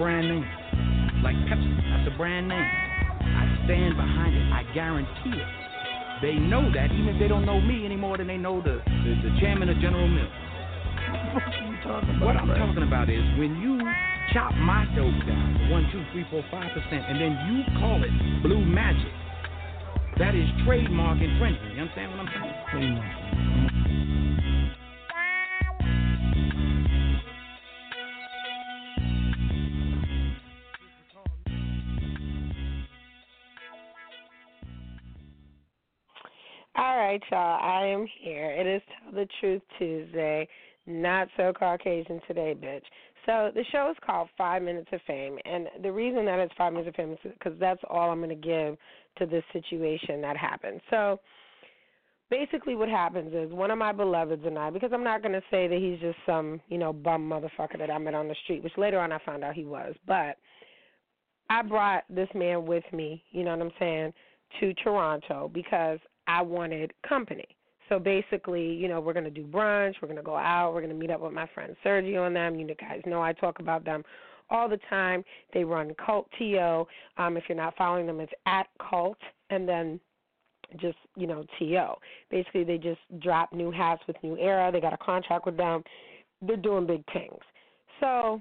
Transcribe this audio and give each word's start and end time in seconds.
Brand 0.00 0.32
name. 0.32 0.48
Like 1.20 1.36
Pepsi, 1.44 1.68
that's 1.92 2.08
a 2.08 2.16
brand 2.16 2.48
name. 2.48 2.56
I 2.56 3.44
stand 3.68 4.00
behind 4.00 4.32
it. 4.32 4.48
I 4.48 4.64
guarantee 4.72 5.36
it. 5.36 5.50
They 6.24 6.40
know 6.40 6.72
that 6.72 6.88
even 6.88 7.12
if 7.12 7.20
they 7.20 7.28
don't 7.28 7.44
know 7.44 7.60
me 7.60 7.84
any 7.84 7.96
more 7.96 8.16
than 8.16 8.26
they 8.26 8.38
know 8.38 8.64
the, 8.64 8.80
the, 8.80 9.12
the 9.28 9.32
chairman 9.40 9.68
of 9.68 9.76
General 9.76 10.08
Mills. 10.08 10.32
What 11.36 11.44
you 11.52 11.76
talking 11.84 12.16
about? 12.16 12.24
What 12.24 12.36
I'm 12.36 12.48
talking 12.48 12.82
about 12.82 13.10
is 13.10 13.20
when 13.36 13.60
you 13.60 13.76
chop 14.32 14.54
my 14.56 14.88
dope 14.96 15.12
down 15.28 15.68
one, 15.68 15.84
two, 15.92 16.00
three, 16.12 16.24
four, 16.30 16.42
five 16.50 16.72
percent, 16.72 17.04
and 17.04 17.20
then 17.20 17.36
you 17.52 17.60
call 17.78 18.00
it 18.00 18.10
blue 18.42 18.64
magic. 18.64 19.12
That 20.16 20.34
is 20.34 20.48
trademark 20.64 21.20
infringement. 21.20 21.76
You 21.76 21.82
understand 21.82 22.16
what 22.16 22.20
I'm 22.24 22.32
saying? 22.72 23.99
Y'all. 37.30 37.60
I 37.62 37.86
am 37.86 38.06
here. 38.20 38.50
It 38.50 38.66
is 38.66 38.82
Tell 39.02 39.12
the 39.12 39.28
Truth 39.40 39.62
Tuesday. 39.78 40.48
Not 40.86 41.28
so 41.36 41.52
Caucasian 41.52 42.20
today, 42.26 42.54
bitch. 42.60 42.82
So 43.26 43.50
the 43.54 43.64
show 43.70 43.90
is 43.90 43.96
called 44.04 44.28
Five 44.36 44.62
Minutes 44.62 44.88
of 44.92 45.00
Fame, 45.06 45.38
and 45.44 45.68
the 45.82 45.92
reason 45.92 46.24
that 46.24 46.38
it's 46.38 46.52
Five 46.56 46.72
Minutes 46.72 46.88
of 46.88 46.94
Fame 46.96 47.12
is 47.12 47.18
because 47.22 47.58
that's 47.60 47.80
all 47.88 48.10
I'm 48.10 48.18
going 48.18 48.30
to 48.30 48.34
give 48.34 48.76
to 49.18 49.26
this 49.26 49.44
situation 49.52 50.20
that 50.22 50.36
happened. 50.36 50.80
So 50.90 51.20
basically, 52.30 52.74
what 52.74 52.88
happens 52.88 53.32
is 53.34 53.52
one 53.52 53.70
of 53.70 53.78
my 53.78 53.92
beloveds 53.92 54.44
and 54.44 54.58
I, 54.58 54.70
because 54.70 54.90
I'm 54.92 55.04
not 55.04 55.22
going 55.22 55.34
to 55.34 55.42
say 55.50 55.68
that 55.68 55.78
he's 55.78 56.00
just 56.00 56.18
some 56.26 56.60
you 56.68 56.78
know 56.78 56.92
bum 56.92 57.28
motherfucker 57.28 57.78
that 57.78 57.90
I 57.90 57.98
met 57.98 58.14
on 58.14 58.28
the 58.28 58.36
street, 58.44 58.64
which 58.64 58.76
later 58.78 58.98
on 58.98 59.12
I 59.12 59.18
found 59.24 59.44
out 59.44 59.54
he 59.54 59.64
was, 59.64 59.94
but 60.06 60.36
I 61.50 61.62
brought 61.62 62.04
this 62.08 62.28
man 62.34 62.64
with 62.64 62.84
me. 62.92 63.22
You 63.30 63.44
know 63.44 63.56
what 63.56 63.66
I'm 63.66 63.72
saying? 63.78 64.12
To 64.60 64.74
Toronto 64.82 65.50
because 65.52 66.00
I 66.30 66.42
wanted 66.42 66.92
company. 67.08 67.48
So 67.88 67.98
basically, 67.98 68.72
you 68.72 68.86
know, 68.86 69.00
we're 69.00 69.12
going 69.12 69.24
to 69.24 69.30
do 69.30 69.44
brunch, 69.44 69.94
we're 70.00 70.06
going 70.06 70.16
to 70.16 70.22
go 70.22 70.36
out, 70.36 70.72
we're 70.72 70.80
going 70.80 70.92
to 70.92 70.98
meet 70.98 71.10
up 71.10 71.20
with 71.20 71.32
my 71.32 71.48
friend 71.54 71.74
Sergio 71.84 72.26
and 72.26 72.36
them. 72.36 72.54
You 72.54 72.72
guys 72.76 73.00
know 73.04 73.20
I 73.20 73.32
talk 73.32 73.58
about 73.58 73.84
them 73.84 74.04
all 74.48 74.68
the 74.68 74.78
time. 74.88 75.24
They 75.52 75.64
run 75.64 75.92
Cult 76.04 76.28
TO. 76.38 76.86
Um, 77.18 77.36
if 77.36 77.44
you're 77.48 77.56
not 77.56 77.76
following 77.76 78.06
them, 78.06 78.20
it's 78.20 78.32
at 78.46 78.68
Cult 78.88 79.18
and 79.50 79.68
then 79.68 79.98
just, 80.80 80.98
you 81.16 81.26
know, 81.26 81.44
TO. 81.58 81.94
Basically, 82.30 82.62
they 82.62 82.78
just 82.78 83.00
drop 83.18 83.52
new 83.52 83.72
hats 83.72 84.02
with 84.06 84.16
New 84.22 84.38
Era. 84.38 84.70
They 84.70 84.80
got 84.80 84.92
a 84.92 84.98
contract 84.98 85.44
with 85.44 85.56
them. 85.56 85.82
They're 86.42 86.56
doing 86.56 86.86
big 86.86 87.02
things. 87.12 87.40
So 87.98 88.40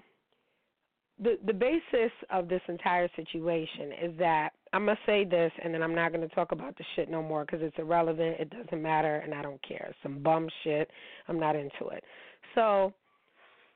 the 1.21 1.37
the 1.45 1.53
basis 1.53 2.11
of 2.29 2.47
this 2.47 2.61
entire 2.67 3.09
situation 3.15 3.91
is 4.03 4.17
that 4.19 4.51
I'm 4.71 4.85
gonna 4.85 4.97
say 5.05 5.25
this, 5.25 5.51
and 5.63 5.73
then 5.73 5.81
I'm 5.81 5.95
not 5.95 6.11
gonna 6.11 6.27
talk 6.29 6.51
about 6.51 6.77
the 6.77 6.83
shit 6.95 7.09
no 7.09 7.21
more 7.23 7.45
because 7.45 7.61
it's 7.61 7.77
irrelevant. 7.77 8.37
It 8.39 8.49
doesn't 8.49 8.81
matter, 8.81 9.17
and 9.17 9.33
I 9.33 9.41
don't 9.41 9.61
care. 9.67 9.93
Some 10.03 10.19
bum 10.19 10.47
shit. 10.63 10.89
I'm 11.27 11.39
not 11.39 11.55
into 11.55 11.87
it. 11.91 12.03
So 12.55 12.93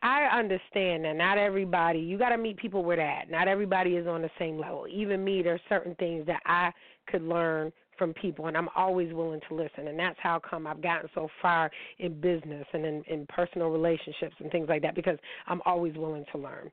I 0.03 0.25
understand 0.37 1.05
that 1.05 1.15
not 1.15 1.37
everybody. 1.37 1.99
You 1.99 2.17
got 2.17 2.29
to 2.29 2.37
meet 2.37 2.57
people 2.57 2.83
where 2.83 2.97
they're 2.97 3.09
at. 3.09 3.31
Not 3.31 3.47
everybody 3.47 3.91
is 3.91 4.05
on 4.05 4.21
the 4.21 4.29
same 4.37 4.59
level. 4.59 4.85
Even 4.91 5.23
me, 5.23 5.41
there's 5.41 5.61
certain 5.69 5.95
things 5.95 6.25
that 6.27 6.41
I 6.45 6.71
could 7.07 7.21
learn 7.21 7.71
from 7.97 8.13
people, 8.13 8.47
and 8.47 8.57
I'm 8.57 8.67
always 8.75 9.13
willing 9.13 9.39
to 9.47 9.55
listen. 9.55 9.87
And 9.87 9.97
that's 9.97 10.17
how 10.21 10.39
come 10.39 10.67
I've 10.67 10.81
gotten 10.81 11.09
so 11.15 11.29
far 11.41 11.71
in 11.99 12.19
business 12.19 12.65
and 12.73 12.85
in, 12.85 13.03
in 13.07 13.25
personal 13.27 13.69
relationships 13.69 14.35
and 14.39 14.51
things 14.51 14.67
like 14.67 14.81
that 14.81 14.93
because 14.93 15.17
I'm 15.47 15.61
always 15.65 15.95
willing 15.95 16.25
to 16.33 16.37
learn. 16.37 16.69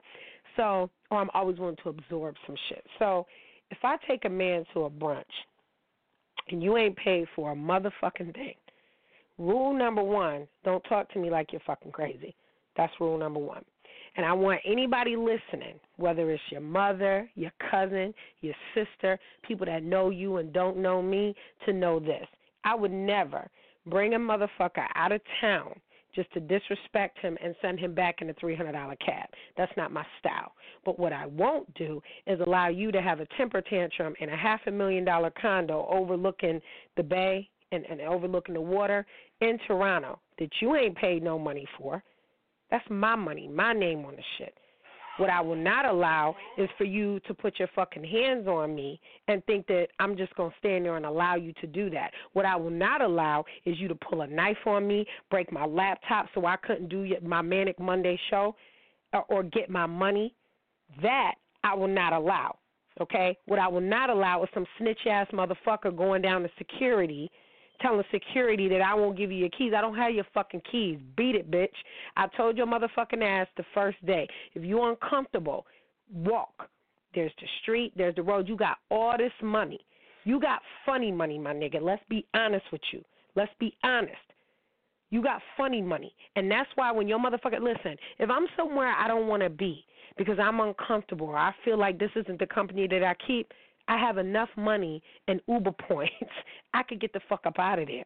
So, 0.56 0.90
or 1.10 1.18
I'm 1.18 1.30
always 1.32 1.58
willing 1.58 1.76
to 1.84 1.90
absorb 1.90 2.34
some 2.46 2.56
shit. 2.68 2.84
So, 2.98 3.26
if 3.70 3.78
I 3.82 3.96
take 4.06 4.24
a 4.24 4.30
man 4.30 4.64
to 4.74 4.84
a 4.84 4.90
brunch 4.90 5.24
and 6.48 6.62
you 6.62 6.76
ain't 6.76 6.96
paid 6.96 7.26
for 7.34 7.52
a 7.52 7.54
motherfucking 7.54 8.34
thing, 8.34 8.54
rule 9.38 9.72
number 9.76 10.02
one, 10.02 10.46
don't 10.64 10.82
talk 10.84 11.10
to 11.12 11.18
me 11.18 11.30
like 11.30 11.52
you're 11.52 11.62
fucking 11.66 11.92
crazy. 11.92 12.34
That's 12.76 12.92
rule 13.00 13.18
number 13.18 13.40
one. 13.40 13.64
And 14.16 14.26
I 14.26 14.32
want 14.32 14.60
anybody 14.64 15.16
listening, 15.16 15.78
whether 15.96 16.30
it's 16.30 16.42
your 16.50 16.60
mother, 16.60 17.30
your 17.36 17.52
cousin, 17.70 18.12
your 18.40 18.54
sister, 18.74 19.18
people 19.46 19.66
that 19.66 19.84
know 19.84 20.10
you 20.10 20.38
and 20.38 20.52
don't 20.52 20.76
know 20.76 21.00
me, 21.00 21.34
to 21.66 21.72
know 21.72 22.00
this. 22.00 22.26
I 22.64 22.74
would 22.74 22.90
never 22.90 23.48
bring 23.86 24.14
a 24.14 24.18
motherfucker 24.18 24.86
out 24.96 25.12
of 25.12 25.20
town 25.40 25.74
just 26.14 26.32
to 26.32 26.40
disrespect 26.40 27.18
him 27.18 27.36
and 27.42 27.54
send 27.62 27.78
him 27.78 27.94
back 27.94 28.20
in 28.20 28.30
a 28.30 28.34
$300 28.34 28.72
cab. 29.04 29.28
That's 29.56 29.72
not 29.76 29.92
my 29.92 30.04
style. 30.18 30.52
But 30.84 30.98
what 30.98 31.12
I 31.12 31.26
won't 31.26 31.72
do 31.74 32.02
is 32.26 32.40
allow 32.40 32.68
you 32.68 32.90
to 32.92 33.02
have 33.02 33.20
a 33.20 33.26
temper 33.36 33.60
tantrum 33.60 34.14
in 34.20 34.28
a 34.28 34.36
half 34.36 34.60
a 34.66 34.70
million 34.70 35.04
dollar 35.04 35.32
condo 35.40 35.86
overlooking 35.90 36.60
the 36.96 37.02
bay 37.02 37.48
and, 37.72 37.84
and 37.86 38.00
overlooking 38.00 38.54
the 38.54 38.60
water 38.60 39.06
in 39.40 39.58
Toronto 39.66 40.18
that 40.38 40.50
you 40.60 40.74
ain't 40.76 40.96
paid 40.96 41.22
no 41.22 41.38
money 41.38 41.66
for. 41.78 42.02
That's 42.70 42.84
my 42.88 43.16
money, 43.16 43.48
my 43.48 43.72
name 43.72 44.04
on 44.04 44.16
the 44.16 44.22
shit. 44.38 44.54
What 45.20 45.28
I 45.28 45.42
will 45.42 45.54
not 45.54 45.84
allow 45.84 46.34
is 46.56 46.70
for 46.78 46.84
you 46.84 47.20
to 47.26 47.34
put 47.34 47.58
your 47.58 47.68
fucking 47.76 48.04
hands 48.04 48.48
on 48.48 48.74
me 48.74 48.98
and 49.28 49.44
think 49.44 49.66
that 49.66 49.88
I'm 49.98 50.16
just 50.16 50.34
going 50.34 50.50
to 50.50 50.56
stand 50.60 50.86
there 50.86 50.96
and 50.96 51.04
allow 51.04 51.34
you 51.36 51.52
to 51.60 51.66
do 51.66 51.90
that. 51.90 52.12
What 52.32 52.46
I 52.46 52.56
will 52.56 52.70
not 52.70 53.02
allow 53.02 53.44
is 53.66 53.78
you 53.78 53.86
to 53.88 53.94
pull 53.94 54.22
a 54.22 54.26
knife 54.26 54.56
on 54.64 54.88
me, 54.88 55.04
break 55.30 55.52
my 55.52 55.66
laptop 55.66 56.28
so 56.34 56.46
I 56.46 56.56
couldn't 56.56 56.88
do 56.88 57.06
my 57.22 57.42
Manic 57.42 57.78
Monday 57.78 58.18
show, 58.30 58.56
or, 59.12 59.26
or 59.28 59.42
get 59.42 59.68
my 59.68 59.84
money. 59.84 60.34
That 61.02 61.34
I 61.64 61.74
will 61.74 61.86
not 61.86 62.14
allow. 62.14 62.56
Okay? 62.98 63.36
What 63.44 63.58
I 63.58 63.68
will 63.68 63.82
not 63.82 64.08
allow 64.08 64.42
is 64.42 64.48
some 64.54 64.64
snitch 64.78 65.06
ass 65.06 65.26
motherfucker 65.34 65.94
going 65.94 66.22
down 66.22 66.44
to 66.44 66.50
security 66.56 67.30
telling 67.80 68.04
security 68.10 68.68
that 68.68 68.80
I 68.80 68.94
won't 68.94 69.16
give 69.16 69.30
you 69.30 69.38
your 69.38 69.48
keys. 69.50 69.72
I 69.76 69.80
don't 69.80 69.96
have 69.96 70.14
your 70.14 70.26
fucking 70.34 70.62
keys. 70.70 70.98
Beat 71.16 71.34
it, 71.34 71.50
bitch. 71.50 71.68
I 72.16 72.26
told 72.36 72.56
your 72.56 72.66
motherfucking 72.66 73.22
ass 73.22 73.48
the 73.56 73.64
first 73.74 74.04
day. 74.06 74.26
If 74.54 74.64
you're 74.64 74.90
uncomfortable, 74.90 75.66
walk. 76.12 76.68
There's 77.14 77.32
the 77.40 77.46
street, 77.62 77.92
there's 77.96 78.14
the 78.14 78.22
road. 78.22 78.48
You 78.48 78.56
got 78.56 78.78
all 78.90 79.16
this 79.18 79.32
money. 79.42 79.80
You 80.24 80.40
got 80.40 80.60
funny 80.86 81.10
money, 81.10 81.38
my 81.38 81.52
nigga. 81.52 81.80
Let's 81.80 82.02
be 82.08 82.26
honest 82.34 82.64
with 82.70 82.82
you. 82.92 83.02
Let's 83.34 83.52
be 83.58 83.74
honest. 83.82 84.16
You 85.10 85.22
got 85.22 85.42
funny 85.56 85.82
money. 85.82 86.14
And 86.36 86.50
that's 86.50 86.68
why 86.76 86.92
when 86.92 87.08
your 87.08 87.18
motherfucker 87.18 87.60
listen, 87.60 87.96
if 88.18 88.30
I'm 88.30 88.46
somewhere 88.56 88.94
I 88.96 89.08
don't 89.08 89.26
want 89.26 89.42
to 89.42 89.50
be 89.50 89.84
because 90.16 90.38
I'm 90.38 90.60
uncomfortable 90.60 91.28
or 91.28 91.38
I 91.38 91.52
feel 91.64 91.78
like 91.78 91.98
this 91.98 92.10
isn't 92.14 92.38
the 92.38 92.46
company 92.46 92.86
that 92.86 93.02
I 93.02 93.14
keep, 93.26 93.52
I 93.90 93.98
have 93.98 94.18
enough 94.18 94.48
money 94.56 95.02
and 95.26 95.40
Uber 95.48 95.72
points, 95.88 96.32
I 96.72 96.84
could 96.84 97.00
get 97.00 97.12
the 97.12 97.20
fuck 97.28 97.40
up 97.44 97.58
out 97.58 97.80
of 97.80 97.88
there. 97.88 98.04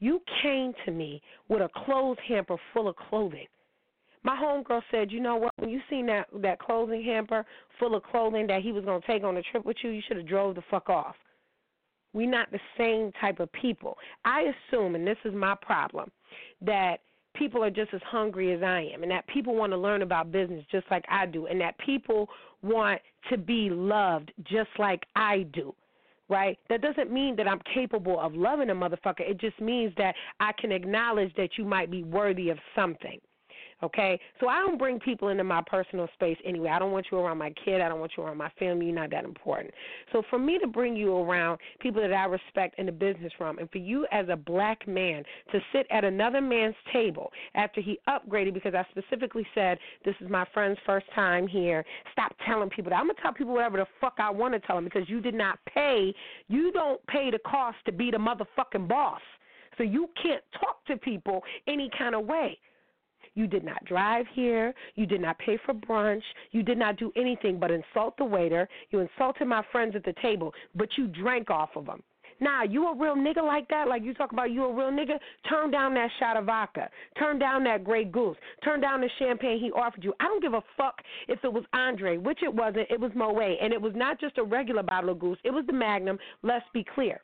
You 0.00 0.20
came 0.42 0.72
to 0.84 0.90
me 0.90 1.22
with 1.48 1.60
a 1.60 1.68
clothes 1.84 2.18
hamper 2.26 2.56
full 2.74 2.88
of 2.88 2.96
clothing. 2.96 3.46
My 4.22 4.36
homegirl 4.36 4.82
said, 4.90 5.12
"You 5.12 5.20
know 5.20 5.36
what? 5.36 5.52
When 5.56 5.70
you 5.70 5.80
seen 5.88 6.06
that 6.06 6.26
that 6.42 6.58
clothing 6.58 7.02
hamper 7.04 7.46
full 7.78 7.94
of 7.94 8.02
clothing 8.02 8.46
that 8.48 8.62
he 8.62 8.72
was 8.72 8.84
gonna 8.84 9.00
take 9.06 9.22
on 9.22 9.36
a 9.36 9.42
trip 9.42 9.64
with 9.64 9.76
you, 9.82 9.90
you 9.90 10.02
should 10.06 10.16
have 10.16 10.26
drove 10.26 10.56
the 10.56 10.62
fuck 10.70 10.90
off." 10.90 11.16
We're 12.12 12.28
not 12.28 12.50
the 12.50 12.60
same 12.76 13.12
type 13.20 13.38
of 13.40 13.50
people. 13.52 13.96
I 14.24 14.52
assume, 14.52 14.96
and 14.96 15.06
this 15.06 15.18
is 15.24 15.32
my 15.32 15.54
problem, 15.62 16.10
that 16.60 17.00
people 17.34 17.62
are 17.62 17.70
just 17.70 17.94
as 17.94 18.00
hungry 18.04 18.52
as 18.52 18.62
I 18.62 18.90
am, 18.92 19.02
and 19.02 19.10
that 19.10 19.26
people 19.28 19.54
want 19.54 19.72
to 19.72 19.78
learn 19.78 20.02
about 20.02 20.32
business 20.32 20.64
just 20.70 20.86
like 20.90 21.04
I 21.08 21.26
do, 21.26 21.46
and 21.46 21.60
that 21.60 21.78
people 21.78 22.28
want 22.62 23.00
to 23.30 23.38
be 23.38 23.70
loved 23.70 24.32
just 24.44 24.70
like 24.78 25.04
I 25.16 25.46
do. 25.52 25.74
Right? 26.28 26.58
That 26.68 26.80
doesn't 26.80 27.10
mean 27.10 27.34
that 27.36 27.48
I'm 27.48 27.60
capable 27.74 28.20
of 28.20 28.34
loving 28.34 28.70
a 28.70 28.74
motherfucker. 28.74 29.28
It 29.28 29.40
just 29.40 29.60
means 29.60 29.92
that 29.96 30.14
I 30.38 30.52
can 30.52 30.70
acknowledge 30.70 31.34
that 31.36 31.58
you 31.58 31.64
might 31.64 31.90
be 31.90 32.04
worthy 32.04 32.50
of 32.50 32.58
something. 32.76 33.20
Okay? 33.82 34.20
So 34.40 34.48
I 34.48 34.58
don't 34.60 34.78
bring 34.78 34.98
people 35.00 35.28
into 35.28 35.44
my 35.44 35.62
personal 35.66 36.08
space 36.14 36.36
anyway. 36.44 36.68
I 36.70 36.78
don't 36.78 36.92
want 36.92 37.06
you 37.10 37.18
around 37.18 37.38
my 37.38 37.52
kid. 37.64 37.80
I 37.80 37.88
don't 37.88 38.00
want 38.00 38.12
you 38.16 38.22
around 38.22 38.36
my 38.36 38.50
family. 38.58 38.86
You're 38.86 38.94
not 38.94 39.10
that 39.10 39.24
important. 39.24 39.72
So 40.12 40.22
for 40.28 40.38
me 40.38 40.58
to 40.58 40.66
bring 40.66 40.96
you 40.96 41.16
around 41.16 41.58
people 41.80 42.02
that 42.02 42.12
I 42.12 42.24
respect 42.26 42.78
in 42.78 42.86
the 42.86 42.92
business 42.92 43.32
realm, 43.40 43.58
and 43.58 43.70
for 43.70 43.78
you 43.78 44.06
as 44.12 44.28
a 44.28 44.36
black 44.36 44.86
man 44.86 45.24
to 45.52 45.60
sit 45.72 45.86
at 45.90 46.04
another 46.04 46.40
man's 46.40 46.74
table 46.92 47.32
after 47.54 47.80
he 47.80 47.98
upgraded, 48.08 48.54
because 48.54 48.74
I 48.74 48.84
specifically 48.90 49.46
said, 49.54 49.78
this 50.04 50.14
is 50.20 50.28
my 50.28 50.46
friend's 50.52 50.78
first 50.84 51.06
time 51.14 51.46
here, 51.46 51.84
stop 52.12 52.34
telling 52.46 52.70
people 52.70 52.90
that. 52.90 52.96
I'm 52.96 53.06
going 53.06 53.16
to 53.16 53.22
tell 53.22 53.32
people 53.32 53.54
whatever 53.54 53.78
the 53.78 53.86
fuck 54.00 54.14
I 54.18 54.30
want 54.30 54.54
to 54.54 54.60
tell 54.60 54.76
them 54.76 54.84
because 54.84 55.08
you 55.08 55.20
did 55.20 55.34
not 55.34 55.58
pay. 55.72 56.14
You 56.48 56.72
don't 56.72 57.04
pay 57.06 57.30
the 57.30 57.38
cost 57.38 57.78
to 57.86 57.92
be 57.92 58.10
the 58.10 58.18
motherfucking 58.18 58.88
boss. 58.88 59.20
So 59.78 59.84
you 59.84 60.08
can't 60.22 60.42
talk 60.60 60.84
to 60.86 60.96
people 60.96 61.42
any 61.66 61.90
kind 61.96 62.14
of 62.14 62.26
way. 62.26 62.58
You 63.34 63.46
did 63.46 63.64
not 63.64 63.84
drive 63.84 64.26
here. 64.34 64.74
You 64.96 65.06
did 65.06 65.20
not 65.20 65.38
pay 65.38 65.58
for 65.64 65.74
brunch. 65.74 66.22
You 66.50 66.62
did 66.62 66.78
not 66.78 66.96
do 66.96 67.12
anything 67.16 67.58
but 67.58 67.70
insult 67.70 68.16
the 68.16 68.24
waiter. 68.24 68.68
You 68.90 69.00
insulted 69.00 69.46
my 69.46 69.62
friends 69.70 69.94
at 69.96 70.04
the 70.04 70.14
table, 70.20 70.52
but 70.74 70.88
you 70.96 71.06
drank 71.06 71.50
off 71.50 71.70
of 71.76 71.86
them. 71.86 72.02
Now, 72.40 72.64
you 72.64 72.88
a 72.88 72.96
real 72.96 73.16
nigga 73.16 73.44
like 73.44 73.68
that? 73.68 73.86
Like 73.86 74.02
you 74.02 74.14
talk 74.14 74.32
about 74.32 74.50
you 74.50 74.64
a 74.64 74.74
real 74.74 74.90
nigga? 74.90 75.18
Turn 75.48 75.70
down 75.70 75.92
that 75.94 76.08
shot 76.18 76.38
of 76.38 76.46
vodka. 76.46 76.88
Turn 77.18 77.38
down 77.38 77.62
that 77.64 77.84
Grey 77.84 78.04
Goose. 78.04 78.36
Turn 78.64 78.80
down 78.80 79.02
the 79.02 79.10
champagne 79.18 79.60
he 79.60 79.70
offered 79.72 80.02
you. 80.02 80.14
I 80.20 80.24
don't 80.24 80.42
give 80.42 80.54
a 80.54 80.62
fuck 80.76 80.96
if 81.28 81.38
it 81.44 81.52
was 81.52 81.64
Andre, 81.74 82.16
which 82.16 82.42
it 82.42 82.52
wasn't. 82.52 82.90
It 82.90 82.98
was 82.98 83.12
Moet, 83.14 83.58
and 83.60 83.74
it 83.74 83.80
was 83.80 83.92
not 83.94 84.18
just 84.18 84.38
a 84.38 84.42
regular 84.42 84.82
bottle 84.82 85.10
of 85.10 85.18
Goose. 85.18 85.38
It 85.44 85.50
was 85.50 85.64
the 85.66 85.74
Magnum. 85.74 86.18
Let's 86.42 86.64
be 86.72 86.84
clear. 86.94 87.20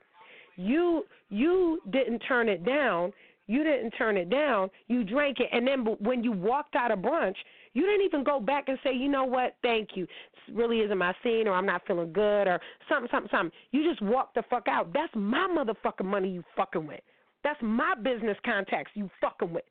You 0.57 1.05
you 1.31 1.81
didn't 1.91 2.21
turn 2.21 2.49
it 2.49 2.65
down. 2.65 3.13
You 3.47 3.63
didn't 3.63 3.93
turn 3.93 4.17
it 4.17 4.29
down. 4.29 4.71
You 4.89 5.05
drank 5.05 5.39
it, 5.39 5.49
and 5.53 5.67
then 5.67 5.85
when 6.01 6.25
you 6.25 6.33
walked 6.33 6.75
out 6.75 6.91
of 6.91 6.99
brunch, 6.99 7.37
you 7.75 7.83
didn't 7.85 8.05
even 8.07 8.25
go 8.25 8.41
back 8.41 8.69
and 8.69 8.79
say, 8.83 8.95
you 8.95 9.09
know 9.09 9.25
what, 9.25 9.57
thank 9.63 9.91
you. 9.95 10.07
This 10.07 10.57
really 10.57 10.81
isn't 10.81 10.99
my 10.99 11.15
scene, 11.23 11.47
or 11.47 11.53
I'm 11.53 11.67
not 11.67 11.83
feeling 11.87 12.13
good, 12.13 12.49
or 12.49 12.61
something, 12.89 13.09
something, 13.11 13.31
something. 13.31 13.53
You 13.71 13.89
just 13.89 14.03
walked 14.03 14.35
the 14.35 14.43
fuck 14.51 14.67
out. 14.69 14.93
That's 14.93 15.13
my 15.15 15.47
motherfucking 15.49 16.07
money 16.07 16.31
you 16.31 16.43
fucking 16.57 16.87
with. 16.87 17.01
That's 17.45 17.61
my 17.63 17.95
business 17.95 18.37
contacts 18.45 18.91
you 18.95 19.09
fucking 19.21 19.53
with. 19.53 19.65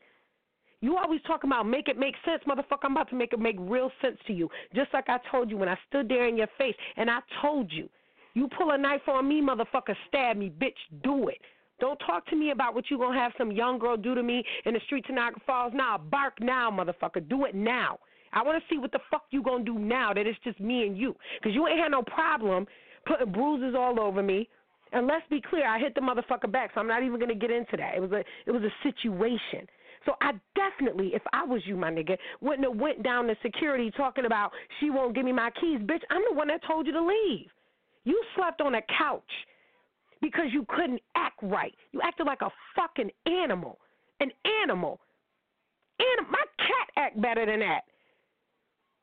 You 0.82 0.98
always 0.98 1.22
talking 1.26 1.50
about 1.50 1.64
make 1.64 1.88
it 1.88 1.98
make 1.98 2.16
sense, 2.24 2.44
motherfucker. 2.48 2.84
I'm 2.84 2.92
about 2.92 3.10
to 3.10 3.16
make 3.16 3.34
it 3.34 3.40
make 3.40 3.56
real 3.60 3.92
sense 4.02 4.18
to 4.28 4.34
you. 4.34 4.50
Just 4.74 4.94
like 4.94 5.06
I 5.10 5.18
told 5.32 5.50
you 5.50 5.58
when 5.58 5.68
I 5.68 5.78
stood 5.90 6.08
there 6.08 6.28
in 6.28 6.38
your 6.38 6.48
face 6.58 6.76
and 6.96 7.10
I 7.10 7.20
told 7.42 7.72
you, 7.72 7.90
you 8.36 8.48
pull 8.58 8.72
a 8.72 8.78
knife 8.78 9.08
on 9.08 9.28
me, 9.28 9.42
motherfucker, 9.42 9.96
stab 10.08 10.38
me, 10.38 10.52
bitch, 10.52 10.74
do 11.04 11.30
it. 11.30 11.40
Don't 11.80 12.00
talk 12.06 12.26
to 12.28 12.36
me 12.36 12.52
about 12.52 12.74
what 12.74 12.86
you're 12.90 13.00
gonna 13.00 13.20
have 13.20 13.34
some 13.38 13.52
young 13.52 13.80
girl 13.80 13.98
do 13.98 14.16
to 14.16 14.24
me 14.24 14.44
in 14.66 14.74
the 14.74 14.80
streets 14.86 15.10
of 15.10 15.16
Niagara 15.16 15.42
Falls. 15.46 15.74
Now, 15.76 15.98
bark 15.98 16.40
now, 16.40 16.72
motherfucker. 16.72 17.28
Do 17.28 17.46
it 17.46 17.56
now. 17.56 18.00
I 18.34 18.44
want 18.44 18.62
to 18.62 18.74
see 18.74 18.78
what 18.78 18.92
the 18.92 19.00
fuck 19.10 19.24
you 19.32 19.42
gonna 19.42 19.64
do 19.64 19.78
now 19.80 20.14
that 20.14 20.28
it's 20.28 20.40
just 20.44 20.60
me 20.60 20.86
and 20.86 20.98
you, 20.98 21.16
cause 21.44 21.54
you 21.54 21.68
ain't 21.68 21.80
had 21.80 21.92
no 21.92 22.02
problem 22.02 22.68
putting 23.06 23.32
bruises 23.32 23.76
all 23.78 24.00
over 24.00 24.22
me. 24.22 24.50
And 24.92 25.08
let's 25.08 25.26
be 25.30 25.42
clear, 25.42 25.68
I 25.68 25.80
hit 25.80 25.96
the 25.96 26.02
motherfucker 26.02 26.52
back, 26.52 26.72
so 26.74 26.80
I'm 26.80 26.88
not 26.88 27.04
even 27.04 27.20
gonna 27.20 27.36
get 27.36 27.52
into 27.52 27.78
that. 27.78 27.96
It 27.96 28.02
was 28.02 28.12
a 28.12 28.24
it 28.46 28.52
was 28.52 28.64
a 28.64 28.72
situation. 28.84 29.68
So 30.06 30.14
I 30.22 30.34
definitely, 30.56 31.12
if 31.16 31.24
I 31.34 31.44
was 31.44 31.62
you, 31.66 31.76
my 31.76 31.92
nigga, 31.92 32.18
wouldn't 32.40 32.68
have 32.68 32.80
went 32.80 33.04
down 33.04 33.28
to 33.28 33.36
security 33.42 33.92
talking 33.98 34.26
about 34.26 34.52
she 34.80 34.90
won't 34.92 35.16
give 35.16 35.26
me 35.26 35.32
my 35.32 35.50
keys, 35.60 35.80
bitch. 35.80 36.02
I'm 36.10 36.22
the 36.30 36.36
one 36.36 36.48
that 36.50 36.62
told 36.66 36.86
you 36.86 36.94
to 36.94 37.02
leave. 37.02 37.48
You 38.04 38.22
slept 38.36 38.62
on 38.62 38.76
a 38.76 38.82
couch 38.98 39.24
because 40.22 40.48
you 40.52 40.66
couldn't 40.70 41.02
act 41.16 41.40
right. 41.42 41.74
You 41.92 42.02
acted 42.04 42.26
like 42.28 42.42
a 42.42 42.50
fucking 42.76 43.12
animal. 43.26 43.80
An 44.20 44.32
animal. 44.64 45.00
And 46.00 46.28
my 46.30 46.44
cat 46.58 46.90
act 46.98 47.22
better 47.22 47.46
than 47.46 47.60
that. 47.60 47.82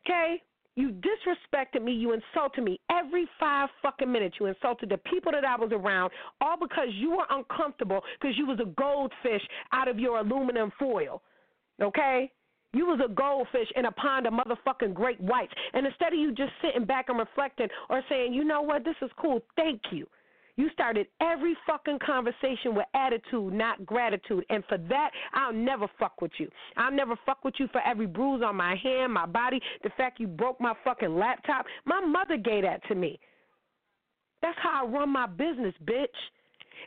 Okay? 0.05 0.43
You 0.75 0.91
disrespected 0.91 1.83
me. 1.83 1.93
You 1.93 2.13
insulted 2.13 2.65
me 2.65 2.81
every 2.91 3.29
five 3.39 3.69
fucking 3.83 4.11
minutes. 4.11 4.37
You 4.41 4.47
insulted 4.47 4.89
the 4.89 4.99
people 4.99 5.33
that 5.33 5.45
I 5.45 5.57
was 5.57 5.71
around, 5.73 6.13
all 6.41 6.57
because 6.59 6.89
you 6.93 7.11
were 7.11 7.27
uncomfortable 7.31 8.01
because 8.21 8.37
you 8.39 8.47
was 8.47 8.59
a 8.61 8.71
goldfish 8.81 9.43
out 9.73 9.89
of 9.89 9.99
your 9.99 10.19
aluminum 10.19 10.73
foil. 10.79 11.23
Okay? 11.81 12.31
You 12.73 12.87
was 12.87 13.01
a 13.05 13.13
goldfish 13.13 13.69
in 13.77 13.85
a 13.85 13.93
pond 13.93 14.27
of 14.27 14.33
motherfucking 14.33 14.95
great 14.95 15.21
whites. 15.21 15.53
And 15.75 15.87
instead 15.87 16.15
of 16.15 16.19
you 16.19 16.33
just 16.33 16.53
sitting 16.63 16.87
back 16.87 17.11
and 17.11 17.19
reflecting 17.19 17.69
or 17.91 18.03
saying, 18.09 18.33
you 18.33 18.45
know 18.45 18.63
what, 18.63 18.83
this 18.83 18.97
is 19.03 19.11
cool, 19.21 19.43
thank 19.57 19.83
you. 19.91 20.07
You 20.57 20.69
started 20.75 21.07
every 21.21 21.57
fucking 21.67 21.99
conversation 22.05 22.75
with 22.75 22.85
attitude, 22.95 23.55
not 23.55 23.87
gratitude. 23.87 24.45
And 24.51 24.63
for 24.69 24.77
that, 24.77 25.11
I'll 25.33 25.53
never 25.53 25.87
fuck 25.99 26.21
with 26.21 26.33
you. 26.39 26.49
I'll 26.77 26.93
never 26.93 27.17
fuck 27.25 27.43
with 27.45 27.55
you 27.59 27.69
for 27.73 27.81
every 27.87 28.07
bruise 28.07 28.43
on 28.45 28.57
my 28.57 28.77
hand, 28.77 29.13
my 29.13 29.27
body, 29.27 29.61
the 29.83 29.91
fact 29.97 30.21
you 30.21 30.27
broke 30.27 30.61
my 30.61 30.75
fucking 30.85 31.17
laptop. 31.17 31.65
My 31.87 32.01
mother 32.01 32.37
gave 32.37 32.65
that 32.65 32.87
to 32.89 32.95
me. 32.95 33.19
That's 34.43 34.59
how 34.63 34.85
I 34.85 34.89
run 34.89 35.09
my 35.09 35.27
business, 35.27 35.75
bitch. 35.85 36.07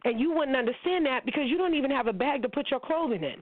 And 0.04 0.20
you 0.20 0.32
wouldn't 0.34 0.58
understand 0.58 1.06
that 1.08 1.26
because 1.26 1.44
you 1.48 1.58
don't 1.58 1.74
even 1.74 1.90
have 1.90 2.08
a 2.08 2.14
bag 2.14 2.44
to 2.44 2.50
put 2.50 2.70
your 2.70 2.82
clothing 2.82 3.24
in. 3.24 3.42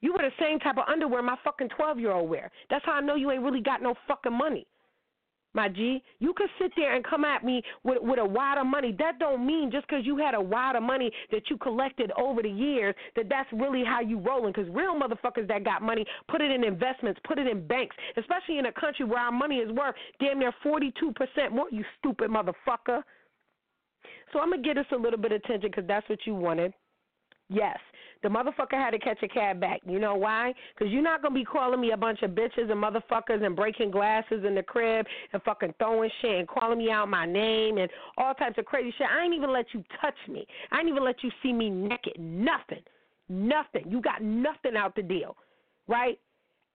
You 0.00 0.14
wear 0.14 0.30
the 0.30 0.42
same 0.42 0.58
type 0.60 0.78
of 0.78 0.88
underwear 0.88 1.20
my 1.20 1.36
fucking 1.44 1.68
12 1.76 1.98
year 1.98 2.12
old 2.12 2.30
wear. 2.30 2.50
That's 2.70 2.84
how 2.86 2.92
I 2.92 3.00
know 3.02 3.16
you 3.16 3.30
ain't 3.30 3.42
really 3.42 3.60
got 3.60 3.82
no 3.82 3.94
fucking 4.08 4.32
money 4.32 4.66
my 5.54 5.68
G. 5.68 6.02
You 6.18 6.32
could 6.34 6.48
sit 6.60 6.72
there 6.76 6.94
and 6.94 7.04
come 7.04 7.24
at 7.24 7.44
me 7.44 7.62
with 7.84 7.98
with 8.00 8.18
a 8.18 8.24
wad 8.24 8.58
of 8.58 8.66
money. 8.66 8.94
That 8.98 9.18
don't 9.18 9.44
mean 9.46 9.70
just 9.70 9.86
because 9.88 10.06
you 10.06 10.16
had 10.16 10.34
a 10.34 10.40
wad 10.40 10.76
of 10.76 10.82
money 10.82 11.10
that 11.30 11.50
you 11.50 11.56
collected 11.56 12.12
over 12.16 12.42
the 12.42 12.50
years 12.50 12.94
that 13.16 13.28
that's 13.28 13.48
really 13.52 13.84
how 13.84 14.00
you 14.00 14.18
rolling. 14.18 14.52
Because 14.52 14.70
real 14.72 14.94
motherfuckers 14.94 15.48
that 15.48 15.64
got 15.64 15.82
money 15.82 16.04
put 16.28 16.40
it 16.40 16.50
in 16.50 16.64
investments, 16.64 17.20
put 17.26 17.38
it 17.38 17.46
in 17.46 17.66
banks, 17.66 17.96
especially 18.16 18.58
in 18.58 18.66
a 18.66 18.72
country 18.72 19.04
where 19.04 19.20
our 19.20 19.32
money 19.32 19.56
is 19.56 19.70
worth 19.72 19.94
damn 20.20 20.38
near 20.38 20.52
forty 20.62 20.92
two 20.98 21.12
percent 21.12 21.52
more. 21.52 21.66
You 21.70 21.84
stupid 21.98 22.30
motherfucker. 22.30 23.02
So 24.32 24.38
I'm 24.38 24.50
gonna 24.50 24.62
get 24.62 24.78
us 24.78 24.86
a 24.92 24.96
little 24.96 25.18
bit 25.18 25.32
of 25.32 25.42
attention 25.44 25.70
because 25.70 25.86
that's 25.86 26.08
what 26.08 26.20
you 26.26 26.34
wanted. 26.34 26.72
Yes, 27.48 27.78
the 28.22 28.28
motherfucker 28.28 28.72
had 28.72 28.90
to 28.90 28.98
catch 28.98 29.22
a 29.22 29.28
cab 29.28 29.60
back. 29.60 29.80
You 29.86 29.98
know 29.98 30.14
why? 30.14 30.52
Because 30.74 30.92
you're 30.92 31.02
not 31.02 31.22
going 31.22 31.34
to 31.34 31.40
be 31.40 31.44
calling 31.44 31.80
me 31.80 31.92
a 31.92 31.96
bunch 31.96 32.22
of 32.22 32.32
bitches 32.32 32.70
and 32.70 32.82
motherfuckers 32.82 33.44
and 33.44 33.56
breaking 33.56 33.90
glasses 33.90 34.44
in 34.46 34.54
the 34.54 34.62
crib 34.62 35.06
and 35.32 35.42
fucking 35.42 35.74
throwing 35.78 36.10
shit 36.20 36.38
and 36.38 36.48
calling 36.48 36.78
me 36.78 36.90
out 36.90 37.08
my 37.08 37.26
name 37.26 37.78
and 37.78 37.90
all 38.18 38.34
types 38.34 38.58
of 38.58 38.64
crazy 38.64 38.92
shit. 38.98 39.06
I 39.10 39.24
ain't 39.24 39.34
even 39.34 39.52
let 39.52 39.66
you 39.72 39.82
touch 40.00 40.16
me. 40.28 40.46
I 40.70 40.80
ain't 40.80 40.88
even 40.88 41.04
let 41.04 41.22
you 41.22 41.30
see 41.42 41.52
me 41.52 41.70
naked. 41.70 42.18
Nothing. 42.18 42.82
Nothing. 43.28 43.84
You 43.88 44.00
got 44.00 44.22
nothing 44.22 44.76
out 44.76 44.94
the 44.94 45.02
deal. 45.02 45.36
Right? 45.88 46.18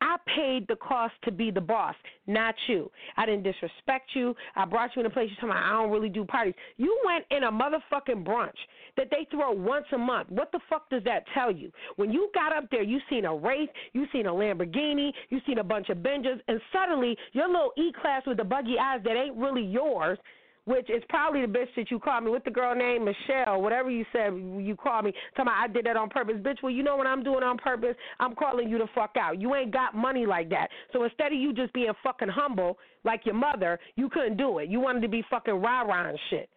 I 0.05 0.17
paid 0.35 0.67
the 0.67 0.75
cost 0.75 1.15
to 1.23 1.31
be 1.31 1.49
the 1.49 1.61
boss, 1.61 1.95
not 2.27 2.53
you. 2.67 2.91
I 3.17 3.25
didn't 3.25 3.41
disrespect 3.41 4.11
you. 4.13 4.35
I 4.55 4.63
brought 4.63 4.95
you 4.95 4.99
in 4.99 5.07
a 5.07 5.09
place 5.09 5.31
you 5.31 5.35
told 5.41 5.51
me 5.51 5.57
I 5.59 5.71
don't 5.71 5.89
really 5.89 6.09
do 6.09 6.23
parties. 6.23 6.53
You 6.77 6.95
went 7.03 7.25
in 7.31 7.43
a 7.45 7.51
motherfucking 7.51 8.23
brunch 8.23 8.53
that 8.97 9.07
they 9.09 9.27
throw 9.31 9.51
once 9.51 9.87
a 9.93 9.97
month. 9.97 10.29
What 10.29 10.51
the 10.51 10.59
fuck 10.69 10.91
does 10.91 11.03
that 11.05 11.23
tell 11.33 11.51
you? 11.51 11.71
When 11.95 12.11
you 12.11 12.29
got 12.35 12.55
up 12.55 12.69
there, 12.69 12.83
you 12.83 12.99
seen 13.09 13.25
a 13.25 13.35
Wraith, 13.35 13.69
you 13.93 14.05
seen 14.13 14.27
a 14.27 14.31
Lamborghini, 14.31 15.11
you 15.29 15.39
seen 15.47 15.57
a 15.57 15.63
bunch 15.63 15.89
of 15.89 15.97
Benjas, 15.97 16.39
and 16.47 16.61
suddenly 16.71 17.17
your 17.33 17.47
little 17.47 17.71
E 17.75 17.91
class 17.99 18.21
with 18.27 18.37
the 18.37 18.43
buggy 18.43 18.75
eyes 18.79 19.01
that 19.05 19.17
ain't 19.17 19.35
really 19.35 19.65
yours 19.65 20.19
which 20.65 20.89
is 20.89 21.03
probably 21.09 21.41
the 21.41 21.47
bitch 21.47 21.67
that 21.75 21.89
you 21.91 21.99
called 21.99 22.23
me. 22.23 22.31
With 22.31 22.43
the 22.43 22.51
girl 22.51 22.75
named 22.75 23.05
Michelle, 23.05 23.61
whatever 23.61 23.89
you 23.89 24.05
said 24.11 24.33
you 24.33 24.75
called 24.75 25.05
me. 25.05 25.13
Tell 25.35 25.45
me 25.45 25.51
I 25.55 25.67
did 25.67 25.85
that 25.85 25.95
on 25.95 26.09
purpose. 26.09 26.35
Bitch, 26.41 26.57
well, 26.61 26.71
you 26.71 26.83
know 26.83 26.95
what 26.95 27.07
I'm 27.07 27.23
doing 27.23 27.43
on 27.43 27.57
purpose? 27.57 27.95
I'm 28.19 28.35
calling 28.35 28.67
you 28.69 28.77
the 28.77 28.87
fuck 28.93 29.15
out. 29.19 29.39
You 29.39 29.55
ain't 29.55 29.71
got 29.71 29.95
money 29.95 30.25
like 30.25 30.49
that. 30.49 30.67
So 30.91 31.03
instead 31.03 31.27
of 31.27 31.39
you 31.39 31.53
just 31.53 31.71
being 31.73 31.91
fucking 32.03 32.29
humble 32.29 32.77
like 33.03 33.25
your 33.25 33.35
mother, 33.35 33.79
you 33.95 34.09
couldn't 34.09 34.37
do 34.37 34.57
it. 34.59 34.69
You 34.69 34.79
wanted 34.79 35.01
to 35.01 35.07
be 35.07 35.23
fucking 35.29 35.53
rah-rah 35.53 36.09
and 36.09 36.19
shit. 36.29 36.49